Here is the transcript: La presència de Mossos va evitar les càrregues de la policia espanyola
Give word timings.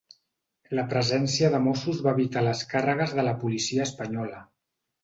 La 0.79 0.85
presència 0.93 1.51
de 1.57 1.59
Mossos 1.67 2.01
va 2.09 2.15
evitar 2.19 2.45
les 2.49 2.65
càrregues 2.73 3.17
de 3.21 3.31
la 3.31 3.39
policia 3.45 3.89
espanyola 3.91 4.47